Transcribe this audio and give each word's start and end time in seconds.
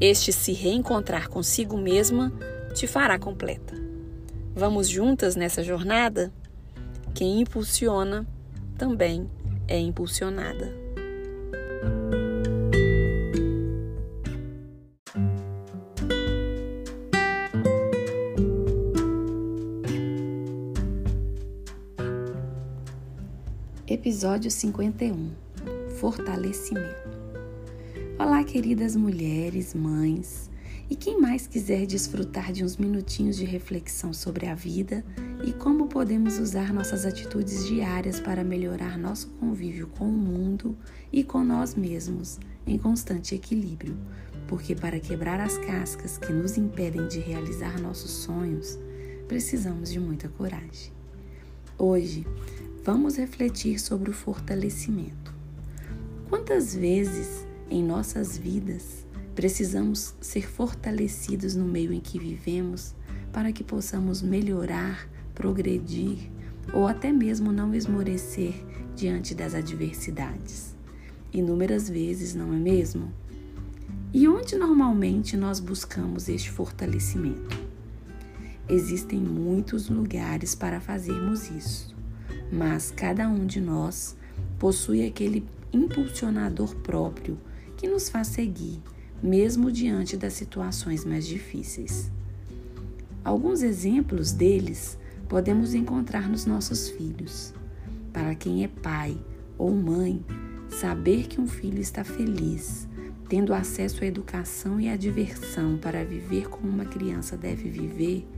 este 0.00 0.32
se 0.32 0.52
reencontrar 0.52 1.28
consigo 1.28 1.76
mesma 1.76 2.32
te 2.74 2.86
fará 2.86 3.18
completa. 3.18 3.74
Vamos 4.54 4.88
juntas 4.88 5.36
nessa 5.36 5.62
jornada? 5.62 6.32
Quem 7.14 7.40
impulsiona 7.40 8.26
também 8.78 9.30
é 9.68 9.78
impulsionada. 9.78 10.80
Episódio 23.86 24.50
51 24.50 25.30
Fortalecimento 25.98 27.19
Olá, 28.22 28.44
queridas 28.44 28.94
mulheres, 28.94 29.72
mães 29.72 30.50
e 30.90 30.94
quem 30.94 31.18
mais 31.18 31.46
quiser 31.46 31.86
desfrutar 31.86 32.52
de 32.52 32.62
uns 32.62 32.76
minutinhos 32.76 33.34
de 33.34 33.46
reflexão 33.46 34.12
sobre 34.12 34.46
a 34.46 34.54
vida 34.54 35.02
e 35.42 35.54
como 35.54 35.86
podemos 35.86 36.38
usar 36.38 36.70
nossas 36.70 37.06
atitudes 37.06 37.66
diárias 37.66 38.20
para 38.20 38.44
melhorar 38.44 38.98
nosso 38.98 39.30
convívio 39.40 39.86
com 39.86 40.04
o 40.04 40.12
mundo 40.12 40.76
e 41.10 41.24
com 41.24 41.42
nós 41.42 41.74
mesmos 41.74 42.38
em 42.66 42.76
constante 42.76 43.34
equilíbrio, 43.34 43.96
porque 44.46 44.74
para 44.74 45.00
quebrar 45.00 45.40
as 45.40 45.56
cascas 45.56 46.18
que 46.18 46.30
nos 46.30 46.58
impedem 46.58 47.08
de 47.08 47.20
realizar 47.20 47.80
nossos 47.80 48.10
sonhos, 48.10 48.78
precisamos 49.28 49.90
de 49.90 49.98
muita 49.98 50.28
coragem. 50.28 50.92
Hoje, 51.78 52.26
vamos 52.84 53.16
refletir 53.16 53.80
sobre 53.80 54.10
o 54.10 54.12
fortalecimento. 54.12 55.34
Quantas 56.28 56.74
vezes 56.74 57.48
em 57.70 57.82
nossas 57.82 58.36
vidas, 58.36 59.06
precisamos 59.34 60.14
ser 60.20 60.46
fortalecidos 60.46 61.54
no 61.54 61.64
meio 61.64 61.92
em 61.92 62.00
que 62.00 62.18
vivemos 62.18 62.94
para 63.32 63.52
que 63.52 63.62
possamos 63.62 64.20
melhorar, 64.20 65.08
progredir 65.34 66.30
ou 66.74 66.86
até 66.86 67.12
mesmo 67.12 67.52
não 67.52 67.74
esmorecer 67.74 68.54
diante 68.94 69.34
das 69.34 69.54
adversidades. 69.54 70.74
Inúmeras 71.32 71.88
vezes, 71.88 72.34
não 72.34 72.52
é 72.52 72.56
mesmo? 72.56 73.12
E 74.12 74.26
onde 74.26 74.56
normalmente 74.56 75.36
nós 75.36 75.60
buscamos 75.60 76.28
este 76.28 76.50
fortalecimento? 76.50 77.56
Existem 78.68 79.20
muitos 79.20 79.88
lugares 79.88 80.54
para 80.54 80.80
fazermos 80.80 81.48
isso, 81.50 81.96
mas 82.52 82.90
cada 82.90 83.28
um 83.28 83.46
de 83.46 83.60
nós 83.60 84.16
possui 84.58 85.06
aquele 85.06 85.46
impulsionador 85.72 86.74
próprio 86.76 87.38
que 87.80 87.88
nos 87.88 88.10
faz 88.10 88.26
seguir, 88.26 88.82
mesmo 89.22 89.72
diante 89.72 90.14
das 90.14 90.34
situações 90.34 91.02
mais 91.02 91.26
difíceis. 91.26 92.12
Alguns 93.24 93.62
exemplos 93.62 94.32
deles 94.32 94.98
podemos 95.26 95.72
encontrar 95.72 96.28
nos 96.28 96.44
nossos 96.44 96.90
filhos. 96.90 97.54
Para 98.12 98.34
quem 98.34 98.64
é 98.64 98.68
pai 98.68 99.16
ou 99.56 99.74
mãe, 99.74 100.22
saber 100.68 101.26
que 101.26 101.40
um 101.40 101.48
filho 101.48 101.80
está 101.80 102.04
feliz, 102.04 102.86
tendo 103.30 103.54
acesso 103.54 104.04
à 104.04 104.06
educação 104.06 104.78
e 104.78 104.90
à 104.90 104.94
diversão 104.94 105.78
para 105.78 106.04
viver 106.04 106.50
como 106.50 106.68
uma 106.68 106.84
criança 106.84 107.34
deve 107.34 107.70
viver, 107.70 108.28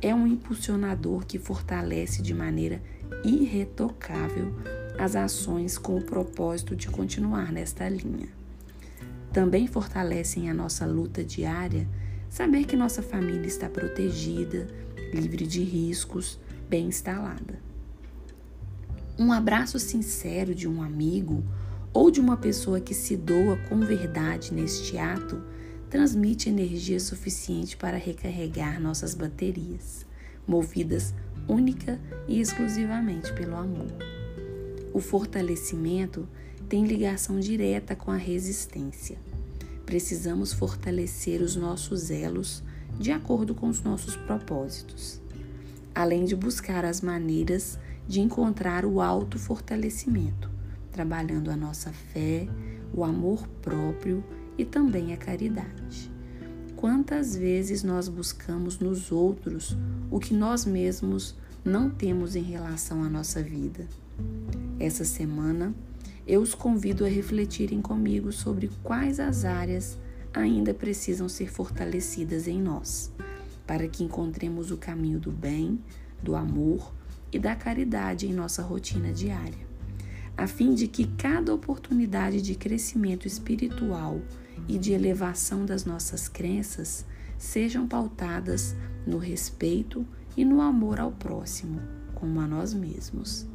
é 0.00 0.12
um 0.12 0.26
impulsionador 0.26 1.24
que 1.24 1.38
fortalece 1.38 2.20
de 2.20 2.34
maneira 2.34 2.82
irretocável 3.22 4.52
as 4.98 5.14
ações 5.14 5.78
com 5.78 5.96
o 5.96 6.02
propósito 6.02 6.74
de 6.74 6.88
continuar 6.88 7.52
nesta 7.52 7.88
linha. 7.88 8.41
Também 9.32 9.66
fortalecem 9.66 10.50
a 10.50 10.54
nossa 10.54 10.84
luta 10.84 11.24
diária 11.24 11.88
saber 12.28 12.64
que 12.64 12.76
nossa 12.76 13.02
família 13.02 13.46
está 13.46 13.68
protegida, 13.68 14.66
livre 15.12 15.46
de 15.46 15.62
riscos, 15.62 16.38
bem 16.68 16.86
instalada. 16.86 17.58
Um 19.18 19.32
abraço 19.32 19.78
sincero 19.78 20.54
de 20.54 20.68
um 20.68 20.82
amigo 20.82 21.44
ou 21.92 22.10
de 22.10 22.20
uma 22.20 22.36
pessoa 22.36 22.80
que 22.80 22.94
se 22.94 23.16
doa 23.16 23.56
com 23.68 23.78
verdade 23.80 24.52
neste 24.52 24.98
ato 24.98 25.42
transmite 25.88 26.48
energia 26.48 26.98
suficiente 26.98 27.76
para 27.76 27.98
recarregar 27.98 28.80
nossas 28.80 29.14
baterias, 29.14 30.06
movidas 30.46 31.14
única 31.46 32.00
e 32.26 32.40
exclusivamente 32.40 33.30
pelo 33.34 33.56
amor. 33.56 33.92
O 34.94 35.00
fortalecimento 35.00 36.26
tem 36.72 36.86
ligação 36.86 37.38
direta 37.38 37.94
com 37.94 38.10
a 38.10 38.16
resistência. 38.16 39.18
Precisamos 39.84 40.54
fortalecer 40.54 41.42
os 41.42 41.54
nossos 41.54 42.10
elos 42.10 42.62
de 42.98 43.12
acordo 43.12 43.54
com 43.54 43.68
os 43.68 43.82
nossos 43.82 44.16
propósitos, 44.16 45.20
além 45.94 46.24
de 46.24 46.34
buscar 46.34 46.82
as 46.82 47.02
maneiras 47.02 47.78
de 48.08 48.22
encontrar 48.22 48.86
o 48.86 49.02
autofortalecimento, 49.02 50.48
trabalhando 50.90 51.50
a 51.50 51.56
nossa 51.58 51.92
fé, 51.92 52.48
o 52.94 53.04
amor 53.04 53.46
próprio 53.60 54.24
e 54.56 54.64
também 54.64 55.12
a 55.12 55.18
caridade. 55.18 56.10
Quantas 56.74 57.36
vezes 57.36 57.82
nós 57.82 58.08
buscamos 58.08 58.78
nos 58.78 59.12
outros 59.12 59.76
o 60.10 60.18
que 60.18 60.32
nós 60.32 60.64
mesmos 60.64 61.36
não 61.62 61.90
temos 61.90 62.34
em 62.34 62.42
relação 62.42 63.04
à 63.04 63.10
nossa 63.10 63.42
vida? 63.42 63.86
Essa 64.80 65.04
semana, 65.04 65.74
eu 66.26 66.40
os 66.40 66.54
convido 66.54 67.04
a 67.04 67.08
refletirem 67.08 67.80
comigo 67.80 68.32
sobre 68.32 68.70
quais 68.82 69.18
as 69.18 69.44
áreas 69.44 69.98
ainda 70.32 70.72
precisam 70.72 71.28
ser 71.28 71.50
fortalecidas 71.50 72.46
em 72.46 72.60
nós, 72.60 73.12
para 73.66 73.88
que 73.88 74.04
encontremos 74.04 74.70
o 74.70 74.76
caminho 74.76 75.18
do 75.18 75.30
bem, 75.30 75.80
do 76.22 76.36
amor 76.36 76.92
e 77.32 77.38
da 77.38 77.56
caridade 77.56 78.26
em 78.26 78.32
nossa 78.32 78.62
rotina 78.62 79.12
diária, 79.12 79.66
a 80.36 80.46
fim 80.46 80.74
de 80.74 80.86
que 80.86 81.06
cada 81.06 81.52
oportunidade 81.52 82.40
de 82.40 82.54
crescimento 82.54 83.26
espiritual 83.26 84.20
e 84.68 84.78
de 84.78 84.92
elevação 84.92 85.66
das 85.66 85.84
nossas 85.84 86.28
crenças 86.28 87.04
sejam 87.36 87.88
pautadas 87.88 88.76
no 89.06 89.18
respeito 89.18 90.06
e 90.36 90.44
no 90.44 90.60
amor 90.60 91.00
ao 91.00 91.10
próximo, 91.10 91.80
como 92.14 92.40
a 92.40 92.46
nós 92.46 92.72
mesmos, 92.72 93.46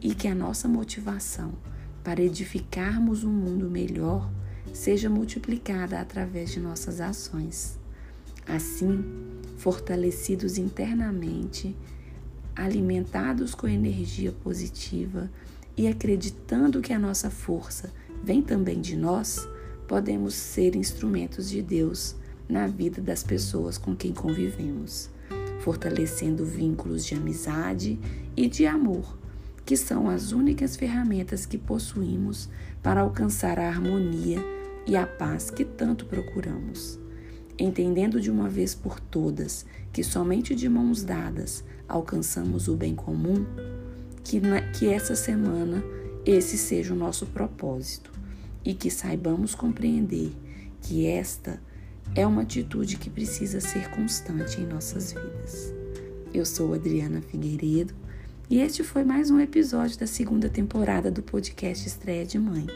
e 0.00 0.14
que 0.14 0.26
a 0.26 0.34
nossa 0.34 0.66
motivação 0.66 1.52
para 2.02 2.22
edificarmos 2.22 3.24
um 3.24 3.32
mundo 3.32 3.68
melhor 3.68 4.30
seja 4.72 5.08
multiplicada 5.08 6.00
através 6.00 6.50
de 6.50 6.60
nossas 6.60 7.00
ações. 7.00 7.78
Assim, 8.46 9.04
fortalecidos 9.56 10.56
internamente, 10.56 11.76
alimentados 12.54 13.54
com 13.54 13.68
energia 13.68 14.32
positiva 14.32 15.30
e 15.76 15.86
acreditando 15.86 16.80
que 16.80 16.92
a 16.92 16.98
nossa 16.98 17.30
força 17.30 17.92
vem 18.22 18.42
também 18.42 18.80
de 18.80 18.96
nós, 18.96 19.48
podemos 19.86 20.34
ser 20.34 20.74
instrumentos 20.74 21.48
de 21.48 21.62
Deus 21.62 22.16
na 22.48 22.66
vida 22.66 23.00
das 23.00 23.22
pessoas 23.22 23.76
com 23.76 23.94
quem 23.94 24.12
convivemos, 24.12 25.10
fortalecendo 25.60 26.44
vínculos 26.44 27.04
de 27.04 27.14
amizade 27.14 27.98
e 28.36 28.48
de 28.48 28.66
amor, 28.66 29.17
que 29.68 29.76
são 29.76 30.08
as 30.08 30.32
únicas 30.32 30.76
ferramentas 30.76 31.44
que 31.44 31.58
possuímos 31.58 32.48
para 32.82 33.02
alcançar 33.02 33.58
a 33.58 33.68
harmonia 33.68 34.38
e 34.86 34.96
a 34.96 35.06
paz 35.06 35.50
que 35.50 35.62
tanto 35.62 36.06
procuramos. 36.06 36.98
Entendendo 37.58 38.18
de 38.18 38.30
uma 38.30 38.48
vez 38.48 38.74
por 38.74 38.98
todas 38.98 39.66
que 39.92 40.02
somente 40.02 40.54
de 40.54 40.70
mãos 40.70 41.04
dadas 41.04 41.62
alcançamos 41.86 42.66
o 42.66 42.76
bem 42.76 42.94
comum, 42.94 43.44
que, 44.24 44.40
que 44.72 44.88
essa 44.88 45.14
semana 45.14 45.84
esse 46.24 46.56
seja 46.56 46.94
o 46.94 46.96
nosso 46.96 47.26
propósito 47.26 48.10
e 48.64 48.72
que 48.72 48.90
saibamos 48.90 49.54
compreender 49.54 50.32
que 50.80 51.06
esta 51.06 51.60
é 52.14 52.26
uma 52.26 52.40
atitude 52.40 52.96
que 52.96 53.10
precisa 53.10 53.60
ser 53.60 53.90
constante 53.90 54.62
em 54.62 54.66
nossas 54.66 55.12
vidas. 55.12 55.74
Eu 56.32 56.46
sou 56.46 56.72
Adriana 56.72 57.20
Figueiredo 57.20 58.07
e 58.50 58.60
este 58.60 58.82
foi 58.82 59.04
mais 59.04 59.30
um 59.30 59.38
episódio 59.38 59.98
da 59.98 60.06
segunda 60.06 60.48
temporada 60.48 61.10
do 61.10 61.22
podcast 61.22 61.86
Estreia 61.86 62.24
de 62.24 62.38
Mãe, 62.38 62.66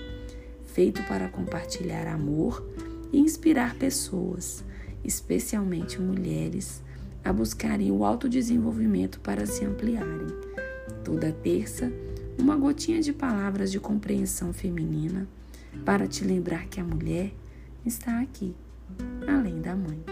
feito 0.66 1.02
para 1.04 1.28
compartilhar 1.28 2.06
amor 2.06 2.62
e 3.10 3.18
inspirar 3.18 3.74
pessoas, 3.76 4.62
especialmente 5.02 5.98
mulheres, 5.98 6.82
a 7.24 7.32
buscarem 7.32 7.90
o 7.90 8.04
autodesenvolvimento 8.04 9.18
para 9.20 9.46
se 9.46 9.64
ampliarem. 9.64 10.26
Toda 11.02 11.32
terça, 11.32 11.90
uma 12.38 12.54
gotinha 12.54 13.00
de 13.00 13.12
palavras 13.14 13.72
de 13.72 13.80
compreensão 13.80 14.52
feminina 14.52 15.26
para 15.86 16.06
te 16.06 16.22
lembrar 16.22 16.66
que 16.66 16.80
a 16.80 16.84
mulher 16.84 17.32
está 17.84 18.20
aqui 18.20 18.54
além 19.26 19.60
da 19.62 19.74
mãe. 19.74 20.11